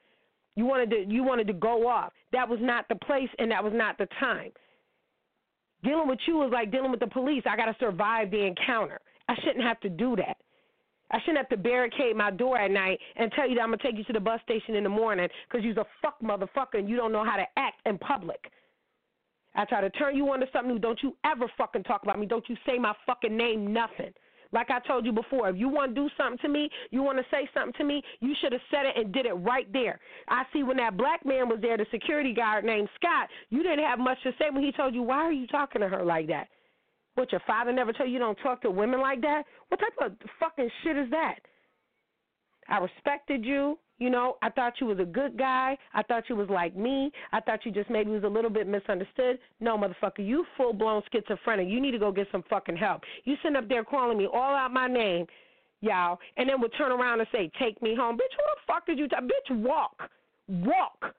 You 0.57 0.65
wanted 0.65 0.91
to 0.91 1.05
you 1.09 1.23
wanted 1.23 1.47
to 1.47 1.53
go 1.53 1.87
off. 1.87 2.13
That 2.33 2.49
was 2.49 2.59
not 2.63 2.89
the 2.89 2.97
place 2.97 3.29
and 3.39 3.51
that 3.53 3.63
was 3.63 3.73
not 3.75 3.99
the 3.99 4.09
time. 4.19 4.51
Dealing 5.85 6.09
with 6.09 6.19
you 6.27 6.43
is 6.45 6.51
like 6.53 6.73
dealing 6.73 6.91
with 6.91 7.01
the 7.01 7.07
police. 7.07 7.45
I 7.49 7.57
got 7.57 7.67
to 7.67 7.77
survive 7.79 8.31
the 8.31 8.45
encounter. 8.45 8.99
I 9.29 9.35
shouldn't 9.45 9.63
have 9.63 9.79
to 9.81 9.89
do 9.89 10.17
that. 10.17 10.37
I 11.11 11.21
shouldn't 11.21 11.39
have 11.39 11.49
to 11.49 11.57
barricade 11.57 12.17
my 12.17 12.31
door 12.31 12.59
at 12.59 12.71
night 12.71 12.99
and 13.17 13.33
tell 13.33 13.49
you 13.49 13.55
that 13.57 13.63
I'm 13.63 13.69
gonna 13.69 13.83
take 13.83 13.97
you 13.97 14.05
to 14.05 14.13
the 14.13 14.21
bus 14.21 14.41
station 14.43 14.75
in 14.75 14.85
the 14.85 14.91
morning 14.91 15.29
because 15.49 15.65
you're 15.65 15.79
a 15.81 15.87
fuck 16.03 16.21
motherfucker 16.23 16.75
and 16.75 16.89
you 16.89 16.97
don't 16.97 17.13
know 17.13 17.25
how 17.25 17.37
to 17.37 17.47
act 17.57 17.81
in 17.87 17.99
public. 17.99 18.51
I 19.55 19.65
try 19.65 19.81
to 19.81 19.91
turn 19.91 20.17
you 20.17 20.31
on 20.31 20.41
to 20.41 20.47
something 20.53 20.75
new. 20.75 20.79
Don't 20.79 21.03
you 21.03 21.17
ever 21.25 21.51
fucking 21.57 21.85
talk 21.85 22.03
about 22.03 22.19
me. 22.19 22.27
Don't 22.27 22.49
you 22.49 22.57
say 22.67 22.79
my 22.79 22.95
fucking 23.07 23.37
name, 23.37 23.73
nothing. 23.73 24.13
Like 24.53 24.71
I 24.71 24.79
told 24.81 25.05
you 25.05 25.13
before, 25.13 25.49
if 25.49 25.57
you 25.57 25.69
want 25.69 25.95
to 25.95 26.01
do 26.01 26.09
something 26.17 26.39
to 26.39 26.49
me, 26.49 26.71
you 26.91 27.03
want 27.03 27.19
to 27.19 27.25
say 27.31 27.49
something 27.53 27.75
to 27.75 27.85
me, 27.85 28.03
you 28.21 28.35
should 28.41 28.53
have 28.53 28.63
said 28.71 28.87
it 28.87 28.97
and 28.97 29.13
did 29.13 29.27
it 29.27 29.35
right 29.35 29.71
there. 29.73 30.01
I 30.29 30.45
see 30.53 30.63
when 30.63 30.79
that 30.79 30.97
black 30.97 31.25
man 31.27 31.49
was 31.49 31.59
there, 31.61 31.77
the 31.77 31.87
security 31.91 32.33
guard 32.33 32.65
named 32.65 32.89
Scott, 32.95 33.29
you 33.51 33.63
didn't 33.63 33.85
have 33.85 33.99
much 33.99 34.19
to 34.23 34.33
say 34.39 34.47
when 34.51 34.63
he 34.63 34.73
told 34.73 34.95
you, 34.95 35.03
why 35.03 35.17
are 35.17 35.33
you 35.33 35.47
talking 35.47 35.83
to 35.83 35.89
her 35.89 36.05
like 36.05 36.29
that? 36.29 36.49
What, 37.19 37.33
your 37.33 37.43
father 37.49 37.73
never 37.73 37.93
told 37.93 38.09
you 38.09 38.13
you 38.13 38.21
don't 38.21 38.39
talk 38.45 38.63
to 38.63 38.71
women 38.71 39.01
like 39.01 39.21
that? 39.23 39.43
What 39.71 39.81
type 39.81 39.93
of 40.01 40.13
fucking 40.39 40.71
shit 40.85 40.97
is 40.97 41.11
that? 41.11 41.41
I 42.69 42.79
respected 42.79 43.45
you. 43.45 43.77
You 43.99 44.09
know, 44.09 44.37
I 44.41 44.51
thought 44.51 44.75
you 44.81 44.87
was 44.87 45.01
a 45.01 45.05
good 45.05 45.37
guy. 45.37 45.77
I 45.95 46.05
thought 46.05 46.29
you 46.29 46.37
was 46.37 46.49
like 46.49 46.77
me. 46.77 47.11
I 47.33 47.41
thought 47.41 47.67
you 47.67 47.73
just 47.73 47.91
maybe 47.91 48.13
was 48.13 48.23
a 48.23 48.29
little 48.29 48.51
bit 48.51 48.69
misunderstood. 48.69 49.41
No, 49.59 49.77
motherfucker, 49.77 50.25
you 50.25 50.45
full 50.57 50.73
blown 50.73 51.03
schizophrenic. 51.11 51.67
You 51.67 51.81
need 51.81 51.91
to 51.91 51.99
go 51.99 52.13
get 52.13 52.29
some 52.31 52.45
fucking 52.49 52.77
help. 52.77 53.03
You 53.25 53.35
sitting 53.43 53.57
up 53.57 53.69
there 53.69 53.83
calling 53.83 54.17
me 54.17 54.29
all 54.33 54.55
out 54.55 54.73
my 54.73 54.87
name, 54.87 55.27
y'all, 55.81 56.21
and 56.37 56.49
then 56.49 56.61
would 56.61 56.73
turn 56.79 56.93
around 56.93 57.19
and 57.19 57.29
say, 57.33 57.51
"Take 57.59 57.83
me 57.83 57.97
home, 57.97 58.15
bitch." 58.15 58.31
Who 58.37 58.45
the 58.55 58.61
fuck 58.73 58.87
did 58.87 58.97
you? 58.97 59.09
T- 59.09 59.17
bitch, 59.17 59.57
walk, 59.61 60.09
walk. 60.47 61.17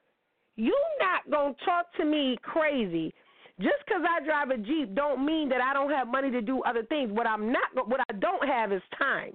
You 0.56 0.77
not 1.01 1.29
gonna 1.29 1.56
talk 1.65 1.91
to 1.98 2.06
me 2.06 2.38
crazy. 2.41 3.13
Just 3.60 3.75
because 3.86 4.01
I 4.08 4.24
drive 4.24 4.51
a 4.51 4.58
Jeep 4.58 4.96
don't 4.96 5.25
mean 5.25 5.50
that 5.50 5.60
I 5.62 5.74
don't 5.74 5.92
have 5.92 6.08
money 6.08 6.32
to 6.32 6.42
do 6.42 6.62
other 6.63 6.84
things. 6.84 7.12
What 7.12 7.28
I'm 7.28 7.51
not, 7.51 7.88
what 7.88 8.00
I 8.10 8.13
don't 8.13 8.48
have 8.48 8.72
is 8.72 8.82
time. 8.98 9.34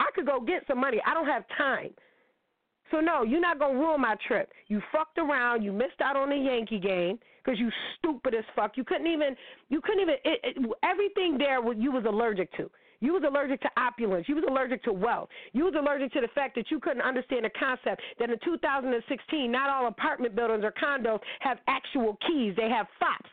I 0.00 0.06
could 0.14 0.26
go 0.26 0.40
get 0.40 0.62
some 0.66 0.80
money. 0.80 1.00
I 1.06 1.12
don't 1.12 1.26
have 1.26 1.44
time. 1.56 1.90
So 2.90 3.00
no, 3.00 3.22
you're 3.22 3.40
not 3.40 3.58
gonna 3.58 3.78
ruin 3.78 4.00
my 4.00 4.16
trip. 4.26 4.50
You 4.68 4.80
fucked 4.90 5.18
around. 5.18 5.62
You 5.62 5.72
missed 5.72 6.00
out 6.02 6.16
on 6.16 6.30
the 6.30 6.36
Yankee 6.36 6.78
game 6.78 7.18
because 7.44 7.58
you 7.58 7.70
stupid 7.98 8.34
as 8.34 8.44
fuck. 8.56 8.76
You 8.76 8.84
couldn't 8.84 9.06
even. 9.06 9.36
You 9.68 9.80
couldn't 9.82 10.00
even. 10.00 10.14
It, 10.24 10.40
it, 10.42 10.70
everything 10.82 11.36
there 11.36 11.60
you 11.74 11.92
was 11.92 12.04
allergic 12.06 12.50
to. 12.56 12.70
You 13.00 13.12
was 13.12 13.22
allergic 13.26 13.60
to 13.60 13.70
opulence. 13.76 14.28
You 14.28 14.34
was 14.34 14.44
allergic 14.48 14.82
to 14.84 14.92
wealth. 14.92 15.28
You 15.52 15.64
was 15.64 15.74
allergic 15.78 16.12
to 16.14 16.20
the 16.20 16.28
fact 16.34 16.56
that 16.56 16.70
you 16.70 16.80
couldn't 16.80 17.02
understand 17.02 17.44
the 17.44 17.50
concept 17.50 18.02
that 18.18 18.30
in 18.30 18.38
2016, 18.44 19.52
not 19.52 19.70
all 19.70 19.86
apartment 19.86 20.34
buildings 20.34 20.64
or 20.64 20.72
condos 20.72 21.20
have 21.40 21.58
actual 21.68 22.16
keys. 22.26 22.54
They 22.56 22.68
have 22.68 22.86
fobs. 22.98 23.30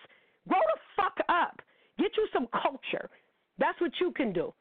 Grow 0.47 0.59
the 0.59 0.79
fuck 0.95 1.17
up. 1.29 1.61
Get 1.97 2.04
you 2.17 2.27
some 2.33 2.47
culture. 2.61 3.09
That's 3.57 3.79
what 3.79 3.91
you 3.99 4.11
can 4.11 4.33
do. 4.33 4.53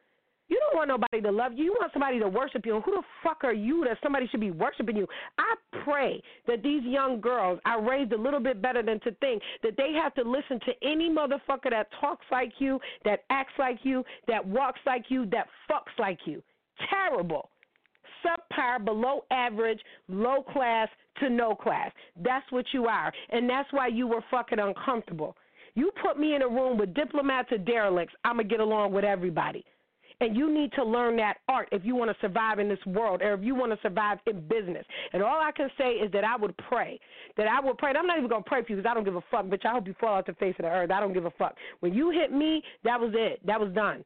You 0.49 0.61
don't 0.61 0.76
want 0.76 0.88
nobody 0.88 1.23
to 1.23 1.30
love 1.30 1.52
you. 1.54 1.64
You 1.64 1.73
want 1.73 1.92
somebody 1.92 2.18
to 2.18 2.28
worship 2.28 2.66
you. 2.66 2.75
And 2.75 2.84
who 2.84 2.92
the 2.92 3.02
fuck 3.23 3.44
are 3.44 3.54
you 3.54 3.84
that 3.84 3.96
somebody 4.02 4.26
should 4.28 4.40
be 4.40 4.50
worshiping 4.50 4.96
you? 4.96 5.06
I 5.38 5.54
pray 5.84 6.23
that 6.46 6.62
these 6.62 6.82
young 6.84 7.20
girls 7.20 7.58
are 7.64 7.82
raised 7.82 8.12
a 8.12 8.20
little 8.20 8.40
bit 8.40 8.61
better 8.61 8.82
than 8.82 9.00
to 9.00 9.12
think 9.20 9.42
that 9.62 9.76
they 9.78 9.92
have 9.94 10.14
to 10.14 10.23
listen 10.23 10.61
to 10.66 10.73
any 10.82 11.08
motherfucker 11.08 11.70
that 11.70 11.88
talks 11.99 12.26
like 12.30 12.52
you, 12.58 12.78
that 13.04 13.20
acts 13.30 13.54
like 13.58 13.78
you, 13.84 14.04
that 14.28 14.46
walks 14.46 14.80
like 14.84 15.04
you, 15.08 15.25
that 15.26 15.46
fucks 15.70 15.99
like 15.99 16.18
you. 16.26 16.42
Terrible. 16.90 17.49
Subpar, 18.23 18.84
below 18.84 19.25
average, 19.30 19.80
low 20.08 20.42
class 20.42 20.88
to 21.20 21.30
no 21.30 21.54
class. 21.54 21.90
That's 22.23 22.50
what 22.50 22.66
you 22.73 22.87
are. 22.87 23.12
And 23.30 23.49
that's 23.49 23.73
why 23.73 23.88
you 23.88 24.06
were 24.06 24.25
fucking 24.30 24.58
uncomfortable. 24.58 25.37
You 25.75 25.90
put 26.02 26.19
me 26.19 26.35
in 26.35 26.43
a 26.43 26.49
room 26.49 26.78
with 26.78 26.95
diplomats 26.95 27.50
or 27.52 27.59
derelicts, 27.59 28.14
I'm 28.25 28.37
going 28.37 28.49
to 28.49 28.52
get 28.52 28.61
along 28.61 28.93
with 28.93 29.04
everybody. 29.04 29.64
And 30.21 30.37
you 30.37 30.52
need 30.52 30.73
to 30.75 30.85
learn 30.85 31.16
that 31.16 31.38
art 31.49 31.69
if 31.73 31.85
you 31.85 31.97
want 31.97 32.11
to 32.11 32.16
survive 32.21 32.61
in 32.61 32.69
this 32.69 32.78
world 32.87 33.21
or 33.21 33.35
if 33.35 33.43
you 33.43 33.54
want 33.54 33.73
to 33.73 33.78
survive 33.83 34.19
in 34.26 34.47
business. 34.47 34.87
And 35.12 35.23
all 35.23 35.40
I 35.40 35.50
can 35.50 35.69
say 35.76 35.95
is 35.95 36.11
that 36.12 36.23
I 36.23 36.37
would 36.37 36.57
pray. 36.69 37.00
That 37.37 37.49
I 37.49 37.61
would 37.61 37.78
pray. 37.78 37.90
And 37.90 37.99
I'm 37.99 38.07
not 38.07 38.19
even 38.19 38.31
going 38.31 38.45
to 38.45 38.49
pray 38.49 38.62
for 38.62 38.71
you 38.71 38.76
because 38.76 38.88
I 38.88 38.95
don't 38.95 39.04
give 39.04 39.16
a 39.16 39.25
fuck, 39.31 39.47
bitch. 39.47 39.66
I 39.66 39.73
hope 39.73 39.88
you 39.88 39.95
fall 40.00 40.14
off 40.14 40.26
the 40.26 40.35
face 40.35 40.54
of 40.59 40.64
the 40.64 40.71
earth. 40.71 40.93
I 40.93 41.00
don't 41.00 41.12
give 41.12 41.25
a 41.25 41.33
fuck. 41.33 41.57
When 41.81 41.93
you 41.93 42.11
hit 42.11 42.33
me, 42.33 42.62
that 42.85 43.00
was 43.00 43.12
it. 43.14 43.45
That 43.45 43.59
was 43.59 43.73
done. 43.75 44.04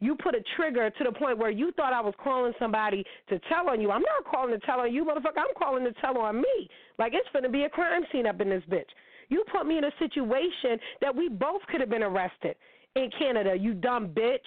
You 0.00 0.14
put 0.14 0.34
a 0.34 0.42
trigger 0.54 0.90
to 0.90 1.04
the 1.04 1.12
point 1.12 1.38
where 1.38 1.50
you 1.50 1.72
thought 1.72 1.92
I 1.92 2.00
was 2.00 2.14
calling 2.22 2.52
somebody 2.58 3.02
to 3.30 3.40
tell 3.48 3.68
on 3.68 3.80
you. 3.80 3.90
I'm 3.90 4.02
not 4.02 4.30
calling 4.30 4.52
to 4.52 4.64
tell 4.64 4.80
on 4.80 4.92
you, 4.92 5.04
motherfucker. 5.04 5.38
I'm 5.38 5.54
calling 5.58 5.82
to 5.84 5.92
tell 5.94 6.18
on 6.18 6.36
me. 6.36 6.68
Like 6.98 7.14
it's 7.14 7.28
going 7.32 7.42
to 7.42 7.48
be 7.48 7.64
a 7.64 7.70
crime 7.70 8.02
scene 8.12 8.26
up 8.26 8.40
in 8.40 8.48
this 8.48 8.62
bitch. 8.70 8.86
You 9.28 9.44
put 9.52 9.66
me 9.66 9.78
in 9.78 9.84
a 9.84 9.92
situation 9.98 10.78
that 11.00 11.14
we 11.14 11.28
both 11.28 11.62
could 11.70 11.80
have 11.80 11.90
been 11.90 12.02
arrested 12.02 12.56
in 12.96 13.10
Canada, 13.18 13.54
you 13.58 13.74
dumb 13.74 14.08
bitch. 14.08 14.38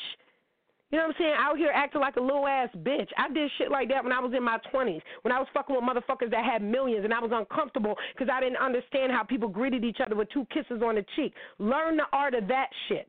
You 0.91 0.97
know 0.97 1.05
what 1.05 1.15
I'm 1.15 1.21
saying? 1.21 1.33
Out 1.37 1.57
here 1.57 1.71
acting 1.73 2.01
like 2.01 2.17
a 2.17 2.21
little 2.21 2.45
ass 2.45 2.67
bitch. 2.79 3.07
I 3.17 3.31
did 3.31 3.49
shit 3.57 3.71
like 3.71 3.87
that 3.89 4.03
when 4.03 4.11
I 4.11 4.19
was 4.19 4.33
in 4.35 4.43
my 4.43 4.57
20s, 4.73 5.01
when 5.21 5.31
I 5.31 5.39
was 5.39 5.47
fucking 5.53 5.73
with 5.73 5.85
motherfuckers 5.85 6.31
that 6.31 6.43
had 6.43 6.61
millions, 6.61 7.05
and 7.05 7.13
I 7.13 7.19
was 7.19 7.31
uncomfortable 7.33 7.95
because 8.13 8.29
I 8.31 8.41
didn't 8.41 8.57
understand 8.57 9.13
how 9.13 9.23
people 9.23 9.47
greeted 9.47 9.85
each 9.85 9.99
other 10.05 10.15
with 10.15 10.29
two 10.33 10.45
kisses 10.53 10.81
on 10.83 10.95
the 10.95 11.05
cheek. 11.15 11.33
Learn 11.59 11.95
the 11.95 12.03
art 12.11 12.33
of 12.33 12.47
that 12.49 12.67
shit 12.89 13.07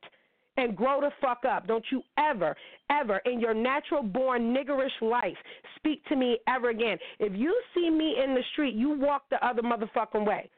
and 0.57 0.77
grow 0.77 1.01
the 1.01 1.11
fuck 1.21 1.45
up. 1.45 1.67
Don't 1.67 1.85
you 1.91 2.03
ever, 2.19 2.55
ever 2.91 3.21
in 3.25 3.41
your 3.41 3.55
natural 3.55 4.03
born 4.05 4.55
niggerish 4.55 5.01
life 5.01 5.37
speak 5.77 6.05
to 6.07 6.15
me 6.15 6.39
ever 6.47 6.71
again. 6.71 6.99
If 7.19 7.33
you 7.35 7.59
see 7.75 7.91
me 7.91 8.17
in 8.23 8.35
the 8.35 8.43
street, 8.53 8.75
you 8.75 8.97
walk 8.97 9.23
the 9.31 9.45
other 9.45 9.63
motherfucking 9.63 10.25
way. 10.25 10.49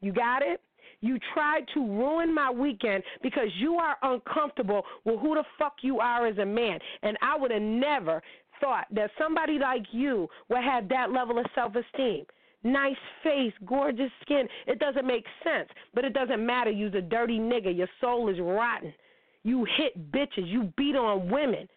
You 0.00 0.12
got 0.12 0.42
it? 0.42 0.60
You 1.00 1.18
tried 1.34 1.66
to 1.74 1.80
ruin 1.80 2.34
my 2.34 2.50
weekend 2.50 3.02
because 3.22 3.48
you 3.58 3.74
are 3.74 3.96
uncomfortable 4.02 4.82
with 5.04 5.20
who 5.20 5.34
the 5.34 5.44
fuck 5.58 5.74
you 5.82 6.00
are 6.00 6.26
as 6.26 6.38
a 6.38 6.46
man. 6.46 6.78
And 7.02 7.16
I 7.20 7.36
would 7.36 7.50
have 7.50 7.62
never 7.62 8.22
thought 8.60 8.86
that 8.92 9.10
somebody 9.18 9.58
like 9.58 9.82
you 9.92 10.28
would 10.48 10.62
have 10.62 10.88
that 10.88 11.10
level 11.12 11.38
of 11.38 11.46
self 11.54 11.74
esteem. 11.74 12.24
Nice 12.62 12.96
face, 13.22 13.52
gorgeous 13.66 14.10
skin. 14.22 14.48
It 14.66 14.78
doesn't 14.78 15.06
make 15.06 15.26
sense, 15.42 15.68
but 15.92 16.04
it 16.04 16.14
doesn't 16.14 16.44
matter. 16.44 16.70
You're 16.70 16.96
a 16.96 17.02
dirty 17.02 17.38
nigga. 17.38 17.76
Your 17.76 17.88
soul 18.00 18.30
is 18.30 18.40
rotten. 18.40 18.94
You 19.42 19.66
hit 19.76 20.10
bitches. 20.10 20.46
You 20.48 20.72
beat 20.78 20.96
on 20.96 21.30
women. 21.30 21.68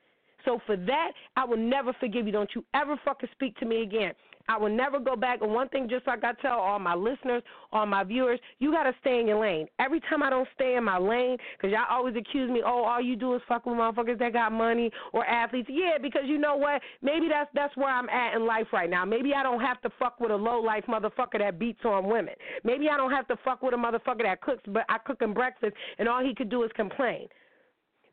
So 0.46 0.62
for 0.66 0.78
that, 0.78 1.12
I 1.36 1.44
will 1.44 1.58
never 1.58 1.92
forgive 2.00 2.26
you. 2.26 2.32
Don't 2.32 2.50
you 2.56 2.64
ever 2.74 2.96
fucking 3.04 3.28
speak 3.34 3.58
to 3.58 3.66
me 3.66 3.82
again. 3.82 4.14
I 4.48 4.58
will 4.58 4.70
never 4.70 5.00
go 5.00 5.16
back. 5.16 5.42
And 5.42 5.54
one 5.54 5.70
thing, 5.70 5.88
just 5.90 6.08
like 6.08 6.24
I 6.24 6.34
tell 6.42 6.58
all 6.60 6.80
my 6.80 6.96
listeners, 6.96 7.44
all 7.72 7.86
my 7.86 8.04
viewers, 8.04 8.40
you 8.60 8.72
got 8.72 8.84
to 8.84 8.94
stay 9.02 9.20
in 9.20 9.28
your 9.28 9.40
lane. 9.40 9.68
Every 9.80 10.00
time 10.02 10.24
I 10.24 10.30
don't 10.30 10.48
stay 10.56 10.76
in 10.76 10.84
my 10.84 10.98
lane, 10.98 11.38
because 11.58 11.72
y'all 11.72 11.86
always 11.90 12.16
accuse 12.16 12.50
me, 12.50 12.62
oh, 12.66 12.84
all 12.84 13.02
you 13.02 13.16
do 13.16 13.36
is 13.36 13.42
fuck 13.48 13.66
with 13.66 13.76
motherfuckers 13.76 14.20
that 14.20 14.34
got 14.34 14.52
money 14.52 14.92
or 15.14 15.26
athletes. 15.26 15.70
Yeah, 15.72 15.98
because 16.02 16.24
you 16.26 16.38
know 16.38 16.56
what? 16.56 16.82
Maybe 17.02 17.28
that's 17.28 17.50
that's 17.54 17.76
where 17.76 17.90
I'm 17.90 18.10
at 18.10 18.36
in 18.36 18.46
life 18.46 18.68
right 18.72 18.90
now. 18.90 19.06
Maybe 19.06 19.34
I 19.34 19.44
don't 19.44 19.62
have 19.62 19.82
to 19.82 19.90
fuck 20.00 20.20
with 20.20 20.32
a 20.32 20.36
low 20.36 20.60
life 20.60 20.86
motherfucker 20.88 21.40
that 21.40 21.60
beats 21.60 21.82
on 21.84 22.08
women. 22.08 22.34
Maybe 22.64 22.88
I 22.90 22.98
don't 22.98 23.12
have 23.12 23.28
to 23.28 23.38
fuck 23.44 23.62
with 23.62 23.74
a 23.74 23.78
motherfucker 23.78 24.24
that 24.24 24.42
cooks, 24.42 24.64
but 24.68 24.84
I 24.90 24.98
cook 25.00 25.22
him 25.22 25.34
breakfast 25.34 25.74
and 26.00 26.08
all 26.08 26.24
he 26.24 26.34
could 26.34 26.50
do 26.50 26.64
is 26.64 26.72
complain. 26.76 27.28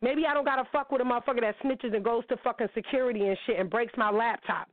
Maybe 0.02 0.24
I 0.28 0.34
don't 0.34 0.44
gotta 0.44 0.64
fuck 0.70 0.90
with 0.90 1.00
a 1.00 1.04
motherfucker 1.04 1.40
that 1.40 1.54
snitches 1.64 1.94
and 1.94 2.04
goes 2.04 2.24
to 2.28 2.36
fucking 2.44 2.68
security 2.74 3.26
and 3.26 3.38
shit 3.46 3.58
and 3.58 3.70
breaks 3.70 3.92
my 3.96 4.10
laptop 4.10 4.68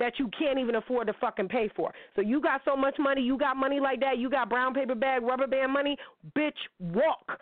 that 0.00 0.18
you 0.18 0.28
can't 0.36 0.58
even 0.58 0.74
afford 0.74 1.06
to 1.06 1.12
fucking 1.20 1.48
pay 1.48 1.70
for. 1.76 1.92
So 2.16 2.22
you 2.22 2.40
got 2.40 2.62
so 2.64 2.74
much 2.74 2.96
money, 2.98 3.22
you 3.22 3.38
got 3.38 3.56
money 3.56 3.78
like 3.78 4.00
that, 4.00 4.18
you 4.18 4.28
got 4.28 4.48
brown 4.48 4.74
paper 4.74 4.96
bag, 4.96 5.22
rubber 5.22 5.46
band 5.46 5.72
money, 5.72 5.96
bitch, 6.36 6.52
walk. 6.80 7.38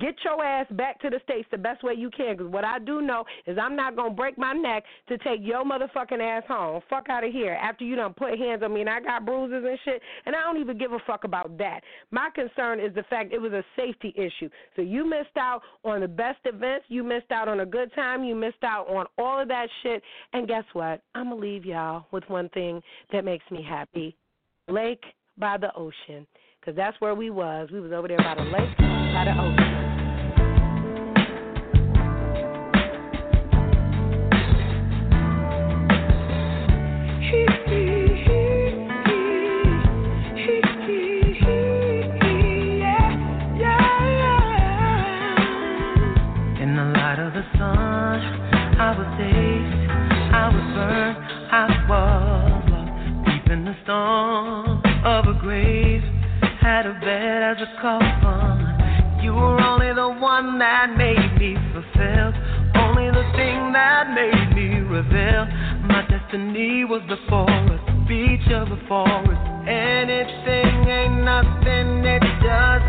Get 0.00 0.16
your 0.24 0.44
ass 0.44 0.66
back 0.72 1.00
to 1.00 1.10
the 1.10 1.20
States 1.22 1.46
the 1.52 1.58
best 1.58 1.84
way 1.84 1.94
you 1.94 2.10
can. 2.10 2.36
Because 2.36 2.52
what 2.52 2.64
I 2.64 2.80
do 2.80 3.00
know 3.00 3.24
is 3.46 3.56
I'm 3.56 3.76
not 3.76 3.94
to 3.96 4.10
break 4.10 4.36
my 4.36 4.52
neck 4.52 4.82
to 5.08 5.16
take 5.18 5.40
your 5.42 5.64
motherfucking 5.64 6.20
ass 6.20 6.42
home. 6.48 6.80
Fuck 6.90 7.08
out 7.08 7.22
of 7.22 7.32
here 7.32 7.52
after 7.52 7.84
you 7.84 7.94
done 7.94 8.12
put 8.12 8.36
hands 8.36 8.64
on 8.64 8.74
me 8.74 8.80
and 8.80 8.90
I 8.90 9.00
got 9.00 9.24
bruises 9.24 9.64
and 9.64 9.78
shit. 9.84 10.02
And 10.26 10.34
I 10.34 10.42
don't 10.42 10.60
even 10.60 10.76
give 10.76 10.90
a 10.90 10.98
fuck 11.06 11.22
about 11.22 11.56
that. 11.58 11.82
My 12.10 12.30
concern 12.34 12.80
is 12.80 12.92
the 12.94 13.04
fact 13.04 13.32
it 13.32 13.40
was 13.40 13.52
a 13.52 13.62
safety 13.76 14.12
issue. 14.16 14.50
So 14.74 14.82
you 14.82 15.08
missed 15.08 15.36
out 15.38 15.62
on 15.84 16.00
the 16.00 16.08
best 16.08 16.40
events. 16.44 16.86
You 16.88 17.04
missed 17.04 17.30
out 17.30 17.46
on 17.46 17.60
a 17.60 17.66
good 17.66 17.94
time. 17.94 18.24
You 18.24 18.34
missed 18.34 18.64
out 18.64 18.88
on 18.88 19.06
all 19.18 19.40
of 19.40 19.46
that 19.48 19.68
shit. 19.84 20.02
And 20.32 20.48
guess 20.48 20.64
what? 20.72 21.00
I'm 21.14 21.30
to 21.30 21.36
leave 21.36 21.64
y'all 21.64 22.06
with 22.10 22.24
one 22.28 22.48
thing 22.48 22.82
that 23.12 23.24
makes 23.24 23.48
me 23.52 23.62
happy. 23.62 24.16
Lake 24.66 25.04
by 25.38 25.58
the 25.58 25.72
ocean. 25.76 26.26
Because 26.60 26.74
that's 26.76 27.00
where 27.00 27.14
we 27.14 27.30
was. 27.30 27.68
We 27.72 27.80
was 27.80 27.92
over 27.92 28.08
there 28.08 28.18
by 28.18 28.34
the 28.34 28.42
lake, 28.42 28.76
the 29.24 29.32
ocean. 29.32 29.76
storm 53.86 54.82
of 55.04 55.26
a 55.26 55.38
grave, 55.40 56.02
had 56.60 56.86
a 56.86 56.92
bed 56.94 57.42
as 57.42 57.56
a 57.62 57.80
coffin. 57.80 58.45
That 60.58 60.96
made 60.96 61.36
me 61.38 61.52
fulfilled, 61.74 62.34
only 62.80 63.10
the 63.12 63.28
thing 63.36 63.72
that 63.76 64.08
made 64.08 64.56
me 64.56 64.80
reveal. 64.80 65.44
My 65.84 66.00
destiny 66.08 66.82
was 66.86 67.02
the 67.12 67.18
forest, 67.28 67.84
beach 68.08 68.48
of 68.56 68.70
the 68.70 68.80
forest. 68.88 69.42
Anything 69.68 70.88
ain't 70.88 71.24
nothing, 71.28 72.00
it 72.08 72.22
just 72.40 72.85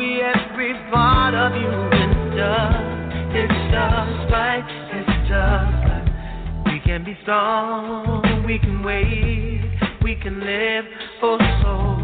be 0.00 0.22
every 0.22 0.72
part 0.90 1.34
of 1.34 1.52
you. 1.60 1.68
It's 1.92 2.32
just, 2.32 3.36
it's 3.36 3.60
just 3.68 4.32
right. 4.32 4.64
It's 4.96 5.28
just 5.28 5.76
right. 5.88 6.72
We 6.72 6.80
can 6.80 7.04
be 7.04 7.18
strong. 7.20 8.44
We 8.46 8.58
can 8.58 8.82
wait. 8.82 9.60
We 10.02 10.14
can 10.16 10.40
live 10.40 10.86
for 11.20 11.38
so 11.62 11.99